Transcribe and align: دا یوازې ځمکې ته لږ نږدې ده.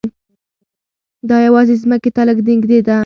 دا 1.29 1.37
یوازې 1.47 1.75
ځمکې 1.83 2.09
ته 2.15 2.21
لږ 2.27 2.37
نږدې 2.47 2.79
ده. 2.87 2.97